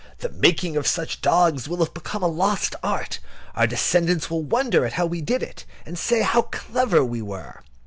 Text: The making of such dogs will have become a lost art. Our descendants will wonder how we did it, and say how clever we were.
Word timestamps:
The 0.17 0.29
making 0.29 0.77
of 0.77 0.87
such 0.87 1.21
dogs 1.21 1.69
will 1.69 1.77
have 1.77 1.93
become 1.93 2.23
a 2.23 2.27
lost 2.27 2.75
art. 2.81 3.19
Our 3.53 3.67
descendants 3.67 4.31
will 4.31 4.41
wonder 4.41 4.89
how 4.89 5.05
we 5.05 5.21
did 5.21 5.43
it, 5.43 5.63
and 5.85 5.95
say 5.95 6.23
how 6.23 6.41
clever 6.41 7.05
we 7.05 7.21
were. 7.21 7.61